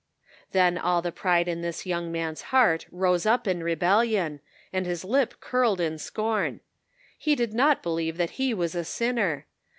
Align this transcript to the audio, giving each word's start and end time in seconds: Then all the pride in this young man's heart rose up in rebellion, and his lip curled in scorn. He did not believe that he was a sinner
Then 0.51 0.79
all 0.79 1.03
the 1.03 1.11
pride 1.11 1.47
in 1.47 1.61
this 1.61 1.85
young 1.85 2.11
man's 2.11 2.41
heart 2.49 2.87
rose 2.89 3.27
up 3.27 3.47
in 3.47 3.61
rebellion, 3.63 4.39
and 4.73 4.87
his 4.87 5.05
lip 5.05 5.35
curled 5.39 5.79
in 5.79 5.99
scorn. 5.99 6.59
He 7.19 7.35
did 7.35 7.53
not 7.53 7.83
believe 7.83 8.17
that 8.17 8.31
he 8.39 8.51
was 8.51 8.73
a 8.73 8.83
sinner 8.83 9.45